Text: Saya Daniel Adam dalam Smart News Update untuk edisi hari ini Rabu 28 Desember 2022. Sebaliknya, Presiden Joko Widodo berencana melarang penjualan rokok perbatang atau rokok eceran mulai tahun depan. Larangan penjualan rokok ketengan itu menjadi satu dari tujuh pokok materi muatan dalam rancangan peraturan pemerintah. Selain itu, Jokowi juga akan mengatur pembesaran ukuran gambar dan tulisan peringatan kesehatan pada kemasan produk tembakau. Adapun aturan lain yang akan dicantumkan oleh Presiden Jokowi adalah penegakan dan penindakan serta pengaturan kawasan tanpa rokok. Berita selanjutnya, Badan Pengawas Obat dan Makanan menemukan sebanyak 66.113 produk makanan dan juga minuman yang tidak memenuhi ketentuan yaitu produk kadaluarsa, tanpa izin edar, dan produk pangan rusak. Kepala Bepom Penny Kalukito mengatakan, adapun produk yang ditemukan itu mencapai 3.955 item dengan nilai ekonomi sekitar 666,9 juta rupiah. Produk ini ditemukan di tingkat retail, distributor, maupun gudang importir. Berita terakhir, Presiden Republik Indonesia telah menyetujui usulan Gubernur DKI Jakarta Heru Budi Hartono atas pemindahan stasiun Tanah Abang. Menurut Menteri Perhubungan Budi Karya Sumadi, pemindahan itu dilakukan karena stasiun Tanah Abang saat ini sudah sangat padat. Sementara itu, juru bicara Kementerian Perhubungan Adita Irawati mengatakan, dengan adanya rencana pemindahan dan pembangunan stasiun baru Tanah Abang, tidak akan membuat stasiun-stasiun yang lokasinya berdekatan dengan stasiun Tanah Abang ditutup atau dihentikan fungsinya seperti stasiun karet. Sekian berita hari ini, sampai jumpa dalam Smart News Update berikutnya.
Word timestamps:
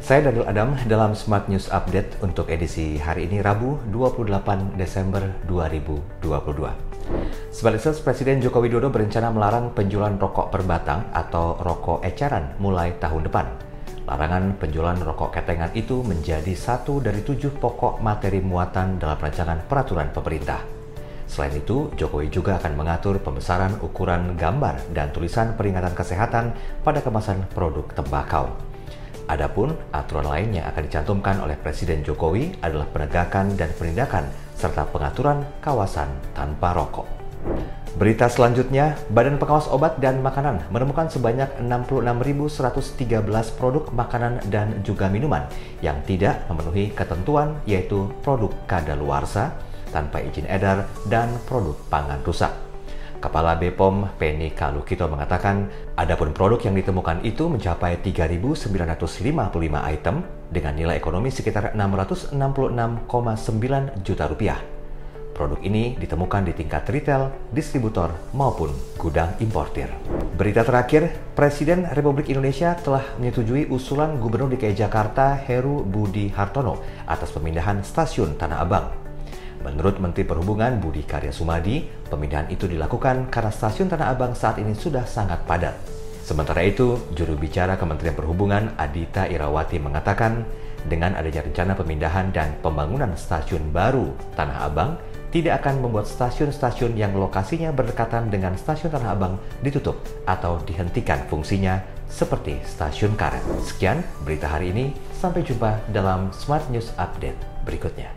Saya 0.00 0.32
Daniel 0.32 0.48
Adam 0.48 0.80
dalam 0.88 1.12
Smart 1.12 1.44
News 1.52 1.68
Update 1.68 2.24
untuk 2.24 2.48
edisi 2.48 2.96
hari 2.96 3.28
ini 3.28 3.44
Rabu 3.44 3.76
28 3.92 4.80
Desember 4.80 5.20
2022. 5.44 6.24
Sebaliknya, 7.52 7.92
Presiden 8.00 8.40
Joko 8.40 8.64
Widodo 8.64 8.88
berencana 8.88 9.28
melarang 9.28 9.76
penjualan 9.76 10.16
rokok 10.16 10.48
perbatang 10.48 11.04
atau 11.12 11.60
rokok 11.60 12.00
eceran 12.00 12.56
mulai 12.56 12.96
tahun 12.96 13.28
depan. 13.28 13.44
Larangan 14.08 14.56
penjualan 14.56 14.96
rokok 14.96 15.36
ketengan 15.36 15.68
itu 15.76 16.00
menjadi 16.00 16.56
satu 16.56 17.04
dari 17.04 17.20
tujuh 17.20 17.60
pokok 17.60 18.00
materi 18.00 18.40
muatan 18.40 18.96
dalam 18.96 19.20
rancangan 19.20 19.68
peraturan 19.68 20.08
pemerintah. 20.16 20.64
Selain 21.28 21.52
itu, 21.52 21.92
Jokowi 22.00 22.32
juga 22.32 22.56
akan 22.56 22.72
mengatur 22.72 23.20
pembesaran 23.20 23.76
ukuran 23.84 24.32
gambar 24.34 24.80
dan 24.96 25.12
tulisan 25.12 25.52
peringatan 25.60 25.92
kesehatan 25.92 26.56
pada 26.80 27.04
kemasan 27.04 27.44
produk 27.52 27.84
tembakau. 27.92 28.69
Adapun 29.30 29.70
aturan 29.94 30.26
lain 30.26 30.58
yang 30.58 30.66
akan 30.74 30.90
dicantumkan 30.90 31.38
oleh 31.38 31.54
Presiden 31.54 32.02
Jokowi 32.02 32.50
adalah 32.66 32.90
penegakan 32.90 33.54
dan 33.54 33.70
penindakan 33.78 34.26
serta 34.58 34.90
pengaturan 34.90 35.46
kawasan 35.62 36.10
tanpa 36.34 36.74
rokok. 36.74 37.06
Berita 37.94 38.26
selanjutnya, 38.26 38.98
Badan 39.06 39.38
Pengawas 39.38 39.70
Obat 39.70 40.02
dan 40.02 40.18
Makanan 40.18 40.66
menemukan 40.74 41.06
sebanyak 41.06 41.46
66.113 41.62 43.58
produk 43.58 43.86
makanan 43.94 44.42
dan 44.50 44.82
juga 44.82 45.06
minuman 45.06 45.46
yang 45.78 46.02
tidak 46.10 46.42
memenuhi 46.50 46.90
ketentuan 46.90 47.54
yaitu 47.70 48.10
produk 48.26 48.50
kadaluarsa, 48.66 49.54
tanpa 49.94 50.22
izin 50.26 50.50
edar, 50.50 50.90
dan 51.06 51.30
produk 51.46 51.78
pangan 51.86 52.18
rusak. 52.26 52.69
Kepala 53.20 53.60
Bepom 53.60 54.08
Penny 54.16 54.56
Kalukito 54.56 55.04
mengatakan, 55.04 55.68
adapun 55.92 56.32
produk 56.32 56.56
yang 56.64 56.72
ditemukan 56.72 57.20
itu 57.20 57.52
mencapai 57.52 58.00
3.955 58.00 58.72
item 59.92 60.24
dengan 60.48 60.72
nilai 60.72 60.96
ekonomi 60.96 61.28
sekitar 61.28 61.76
666,9 61.76 64.00
juta 64.00 64.24
rupiah. 64.24 64.56
Produk 65.36 65.60
ini 65.60 66.00
ditemukan 66.00 66.48
di 66.48 66.52
tingkat 66.52 66.84
retail, 66.88 67.32
distributor, 67.52 68.12
maupun 68.36 68.72
gudang 68.96 69.36
importir. 69.40 69.88
Berita 70.36 70.64
terakhir, 70.64 71.32
Presiden 71.32 71.88
Republik 71.92 72.28
Indonesia 72.28 72.76
telah 72.76 73.04
menyetujui 73.16 73.68
usulan 73.72 74.20
Gubernur 74.20 74.52
DKI 74.52 74.76
Jakarta 74.76 75.36
Heru 75.36 75.84
Budi 75.84 76.28
Hartono 76.32 76.80
atas 77.08 77.32
pemindahan 77.32 77.80
stasiun 77.80 78.36
Tanah 78.36 78.60
Abang. 78.60 78.99
Menurut 79.60 80.00
Menteri 80.00 80.24
Perhubungan 80.24 80.80
Budi 80.80 81.04
Karya 81.04 81.28
Sumadi, 81.28 81.84
pemindahan 82.08 82.48
itu 82.48 82.64
dilakukan 82.64 83.28
karena 83.28 83.52
stasiun 83.52 83.92
Tanah 83.92 84.08
Abang 84.08 84.32
saat 84.32 84.56
ini 84.56 84.72
sudah 84.72 85.04
sangat 85.04 85.44
padat. 85.44 85.76
Sementara 86.24 86.64
itu, 86.64 86.96
juru 87.12 87.36
bicara 87.36 87.76
Kementerian 87.76 88.16
Perhubungan 88.16 88.72
Adita 88.80 89.28
Irawati 89.28 89.76
mengatakan, 89.76 90.46
dengan 90.88 91.12
adanya 91.12 91.44
rencana 91.44 91.76
pemindahan 91.76 92.32
dan 92.32 92.56
pembangunan 92.64 93.12
stasiun 93.12 93.68
baru 93.68 94.16
Tanah 94.32 94.64
Abang, 94.64 94.96
tidak 95.30 95.62
akan 95.62 95.84
membuat 95.84 96.08
stasiun-stasiun 96.10 96.98
yang 96.98 97.14
lokasinya 97.14 97.70
berdekatan 97.70 98.32
dengan 98.32 98.56
stasiun 98.56 98.90
Tanah 98.90 99.12
Abang 99.12 99.34
ditutup 99.60 100.00
atau 100.24 100.58
dihentikan 100.64 101.22
fungsinya 101.28 101.84
seperti 102.10 102.58
stasiun 102.66 103.14
karet. 103.14 103.44
Sekian 103.62 104.02
berita 104.26 104.50
hari 104.50 104.74
ini, 104.74 104.90
sampai 105.20 105.46
jumpa 105.46 105.78
dalam 105.94 106.34
Smart 106.34 106.66
News 106.72 106.90
Update 106.98 107.38
berikutnya. 107.62 108.10